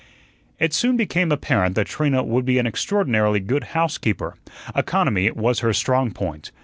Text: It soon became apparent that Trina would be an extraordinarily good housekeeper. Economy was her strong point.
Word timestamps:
It 0.57 0.73
soon 0.73 0.97
became 0.97 1.31
apparent 1.31 1.75
that 1.75 1.85
Trina 1.85 2.23
would 2.23 2.43
be 2.43 2.57
an 2.57 2.65
extraordinarily 2.65 3.39
good 3.39 3.65
housekeeper. 3.77 4.35
Economy 4.75 5.29
was 5.29 5.59
her 5.59 5.73
strong 5.73 6.09
point. 6.09 6.51